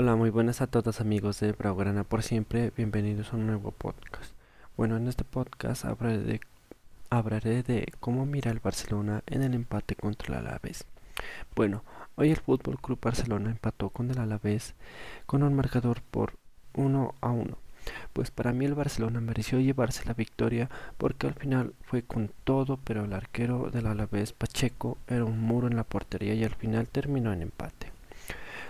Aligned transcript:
Hola, 0.00 0.14
muy 0.14 0.30
buenas 0.30 0.60
a 0.60 0.68
todos 0.68 1.00
amigos 1.00 1.40
de 1.40 1.50
Braugrana 1.50 2.04
por 2.04 2.22
siempre, 2.22 2.70
bienvenidos 2.76 3.32
a 3.32 3.36
un 3.36 3.48
nuevo 3.48 3.72
podcast. 3.72 4.32
Bueno, 4.76 4.96
en 4.96 5.08
este 5.08 5.24
podcast 5.24 5.84
hablaré 5.84 6.18
de, 6.18 6.40
hablaré 7.10 7.64
de 7.64 7.92
cómo 7.98 8.24
mira 8.24 8.52
el 8.52 8.60
Barcelona 8.60 9.24
en 9.26 9.42
el 9.42 9.54
empate 9.54 9.96
contra 9.96 10.38
el 10.38 10.46
Alavés. 10.46 10.84
Bueno, 11.56 11.82
hoy 12.14 12.30
el 12.30 12.36
Fútbol 12.36 12.80
Club 12.80 13.00
Barcelona 13.02 13.50
empató 13.50 13.90
con 13.90 14.08
el 14.08 14.20
Alavés 14.20 14.76
con 15.26 15.42
un 15.42 15.54
marcador 15.54 16.00
por 16.00 16.34
1 16.74 17.16
a 17.20 17.30
1. 17.32 17.58
Pues 18.12 18.30
para 18.30 18.52
mí 18.52 18.66
el 18.66 18.76
Barcelona 18.76 19.20
mereció 19.20 19.58
llevarse 19.58 20.04
la 20.04 20.14
victoria 20.14 20.70
porque 20.96 21.26
al 21.26 21.34
final 21.34 21.74
fue 21.82 22.04
con 22.04 22.30
todo, 22.44 22.78
pero 22.84 23.04
el 23.04 23.12
arquero 23.14 23.68
del 23.72 23.88
Alavés 23.88 24.32
Pacheco 24.32 24.96
era 25.08 25.24
un 25.24 25.40
muro 25.40 25.66
en 25.66 25.74
la 25.74 25.82
portería 25.82 26.34
y 26.34 26.44
al 26.44 26.54
final 26.54 26.86
terminó 26.86 27.32
en 27.32 27.42
empate. 27.42 27.77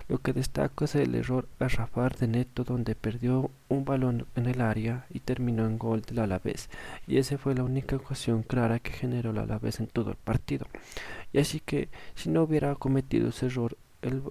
Lo 0.09 0.19
que 0.19 0.33
destaco 0.33 0.87
es 0.87 0.95
el 0.95 1.15
error 1.15 1.49
a 1.61 1.69
Rafar 1.69 2.17
de 2.17 2.29
Neto 2.29 2.65
donde 2.65 2.95
perdió 2.95 3.51
un 3.69 3.85
balón 3.85 4.27
en 4.37 4.47
el 4.47 4.63
área 4.63 5.07
y 5.11 5.21
terminó 5.21 5.67
en 5.67 5.79
gol 5.79 6.01
del 6.01 6.21
Alavés 6.21 6.71
y 7.07 7.19
esa 7.19 7.37
fue 7.37 7.55
la 7.55 7.63
única 7.63 7.97
ocasión 7.97 8.43
clara 8.43 8.79
que 8.79 8.93
generó 8.93 9.31
el 9.31 9.39
Alavés 9.39 9.81
en 9.81 9.87
todo 9.87 10.11
el 10.11 10.17
partido. 10.17 10.67
Y 11.33 11.39
así 11.39 11.61
que 11.61 11.89
si 12.15 12.31
no 12.31 12.43
hubiera 12.43 12.75
cometido 12.75 13.29
ese 13.29 13.47
error 13.47 13.77
el 14.01 14.23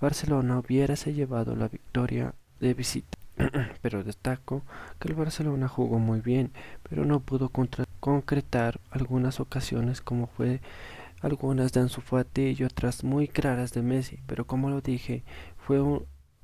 Barcelona 0.00 0.58
hubiérase 0.58 1.14
llevado 1.14 1.54
la 1.54 1.68
victoria 1.68 2.34
de 2.58 2.74
visita. 2.74 3.18
pero 3.82 4.04
destaco 4.04 4.62
que 4.98 5.08
el 5.08 5.14
Barcelona 5.14 5.68
jugó 5.68 5.98
muy 5.98 6.20
bien, 6.20 6.50
pero 6.88 7.04
no 7.04 7.20
pudo 7.20 7.50
concretar 8.00 8.80
algunas 8.90 9.40
ocasiones 9.40 10.00
como 10.00 10.26
fue 10.26 10.60
algunas 11.20 11.72
de 11.72 11.80
Ansu 11.80 12.00
Fati 12.00 12.56
y 12.58 12.64
otras 12.64 13.04
muy 13.04 13.28
claras 13.28 13.72
de 13.72 13.82
Messi, 13.82 14.18
pero 14.26 14.46
como 14.46 14.70
lo 14.70 14.80
dije, 14.80 15.22
fue, 15.58 15.80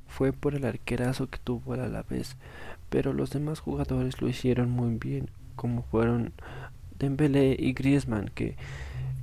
fue 0.06 0.32
por 0.32 0.54
el 0.54 0.64
arquerazo 0.64 1.28
que 1.28 1.38
tuvo 1.38 1.76
la 1.76 2.02
vez, 2.02 2.36
pero 2.88 3.12
los 3.12 3.30
demás 3.30 3.60
jugadores 3.60 4.20
lo 4.20 4.28
hicieron 4.28 4.70
muy 4.70 4.94
bien, 4.96 5.30
como 5.54 5.82
fueron 5.82 6.32
Dembélé 6.98 7.56
y 7.58 7.72
Griezmann, 7.72 8.30
que, 8.34 8.56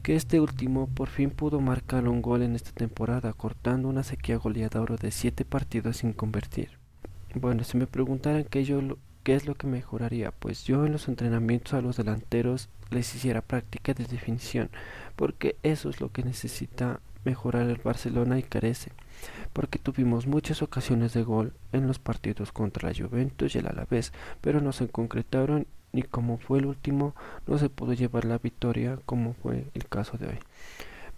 que 0.01 0.15
este 0.15 0.39
último 0.39 0.87
por 0.87 1.09
fin 1.09 1.29
pudo 1.29 1.61
marcar 1.61 2.07
un 2.07 2.21
gol 2.21 2.43
en 2.43 2.55
esta 2.55 2.71
temporada, 2.71 3.33
cortando 3.33 3.87
una 3.87 4.03
sequía 4.03 4.37
goleadora 4.37 4.95
de 4.95 5.11
7 5.11 5.45
partidos 5.45 5.97
sin 5.97 6.13
convertir. 6.13 6.69
Bueno, 7.35 7.63
si 7.63 7.77
me 7.77 7.87
preguntaran 7.87 8.43
qué, 8.43 8.63
yo, 8.63 8.81
qué 9.23 9.35
es 9.35 9.45
lo 9.45 9.55
que 9.55 9.67
mejoraría, 9.67 10.31
pues 10.31 10.63
yo 10.65 10.85
en 10.85 10.91
los 10.91 11.07
entrenamientos 11.07 11.73
a 11.73 11.81
los 11.81 11.97
delanteros 11.97 12.69
les 12.91 13.15
hiciera 13.15 13.41
práctica 13.41 13.93
de 13.93 14.05
definición, 14.05 14.69
porque 15.15 15.55
eso 15.63 15.89
es 15.89 16.01
lo 16.01 16.11
que 16.11 16.23
necesita 16.23 16.99
mejorar 17.25 17.69
el 17.69 17.77
Barcelona 17.77 18.37
y 18.37 18.43
carece, 18.43 18.91
porque 19.53 19.79
tuvimos 19.79 20.27
muchas 20.27 20.61
ocasiones 20.61 21.13
de 21.13 21.23
gol 21.23 21.53
en 21.71 21.87
los 21.87 21.99
partidos 21.99 22.51
contra 22.51 22.89
la 22.89 22.95
Juventus 22.95 23.55
y 23.55 23.59
el 23.59 23.67
Alavés, 23.67 24.11
pero 24.41 24.61
no 24.61 24.73
se 24.73 24.89
concretaron 24.89 25.65
y 25.93 26.03
como 26.03 26.37
fue 26.37 26.59
el 26.59 26.65
último 26.65 27.15
no 27.47 27.57
se 27.57 27.69
pudo 27.69 27.93
llevar 27.93 28.25
la 28.25 28.39
victoria 28.39 28.97
como 29.05 29.33
fue 29.33 29.67
el 29.75 29.87
caso 29.87 30.17
de 30.17 30.27
hoy 30.27 30.39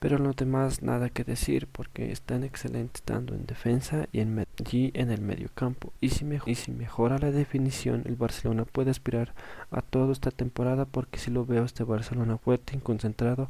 pero 0.06 0.20
los 0.20 0.36
demás 0.36 0.84
nada 0.84 1.09
que 1.09 1.23
decir 1.23 1.66
porque 1.66 2.11
están 2.11 2.44
excelentes 2.44 3.02
tanto 3.02 3.34
en 3.34 3.48
defensa 3.48 4.08
y 4.11 4.20
en, 4.20 4.45
en 4.70 5.09
el 5.09 5.22
medio 5.22 5.50
campo. 5.56 5.94
Y 6.00 6.09
si, 6.09 6.25
y 6.25 6.72
mejora 6.73 7.17
la 7.17 7.31
definición, 7.31 8.03
el 8.06 8.16
Barcelona 8.16 8.66
puede 8.66 8.92
aspirar 8.92 9.33
a 9.72 9.81
todo 9.81 10.11
esta 10.11 10.30
temporada 10.30 10.86
porque 10.86 11.17
si 11.17 11.31
lo 11.31 11.44
veo 11.44 11.64
este 11.66 11.83
Barcelona 11.83 12.38
fuerte 12.38 12.78
y 12.78 12.81
concentrado 12.81 13.50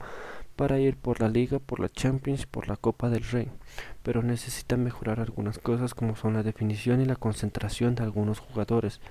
para 0.55 0.79
ir 0.79 0.95
por 0.95 1.19
la 1.19 1.27
Liga, 1.27 1.59
por 1.59 1.81
la 1.81 1.89
Champions 1.89 2.43
y 2.43 2.45
por 2.45 2.69
la 2.69 2.77
Copa 2.77 3.09
del 3.09 3.25
Rey. 3.25 3.49
Pero 4.01 4.23
necesita 4.23 4.77
mejorar 4.77 5.19
algunas 5.19 5.59
cosas 5.59 5.93
como 5.93 6.15
son 6.15 6.35
la 6.35 6.43
definición 6.43 7.01
y 7.01 7.05
la 7.05 7.17
concentración 7.17 7.95
de 7.95 8.03
algunos 8.03 8.39
jugadores. 8.39 9.01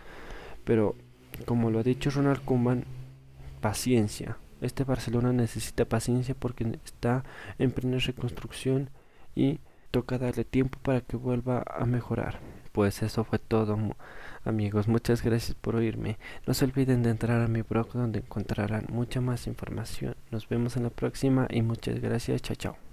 Pero 0.64 0.96
como 1.44 1.70
lo 1.70 1.80
ha 1.80 1.82
dicho 1.82 2.08
Ronald 2.08 2.42
Koeman, 2.42 2.86
paciencia 3.60 4.38
este 4.64 4.84
Barcelona 4.84 5.32
necesita 5.32 5.84
paciencia 5.84 6.34
porque 6.34 6.78
está 6.84 7.24
en 7.58 7.70
plena 7.70 7.98
reconstrucción 7.98 8.90
y 9.34 9.60
toca 9.90 10.18
darle 10.18 10.44
tiempo 10.44 10.78
para 10.82 11.00
que 11.00 11.16
vuelva 11.16 11.62
a 11.66 11.84
mejorar. 11.84 12.40
Pues 12.72 13.02
eso 13.02 13.22
fue 13.22 13.38
todo 13.38 13.78
amigos, 14.44 14.88
muchas 14.88 15.22
gracias 15.22 15.54
por 15.54 15.76
oírme. 15.76 16.18
No 16.46 16.54
se 16.54 16.64
olviden 16.64 17.02
de 17.02 17.10
entrar 17.10 17.40
a 17.40 17.48
mi 17.48 17.62
blog 17.62 17.92
donde 17.92 18.18
encontrarán 18.18 18.86
mucha 18.90 19.20
más 19.20 19.46
información. 19.46 20.16
Nos 20.30 20.48
vemos 20.48 20.76
en 20.76 20.82
la 20.82 20.90
próxima 20.90 21.46
y 21.50 21.62
muchas 21.62 22.00
gracias, 22.00 22.42
chao 22.42 22.56
chao. 22.56 22.84